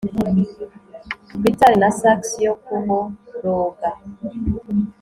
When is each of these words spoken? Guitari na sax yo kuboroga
Guitari 1.43 1.75
na 1.81 1.89
sax 1.99 2.21
yo 2.45 2.53
kuboroga 2.63 3.89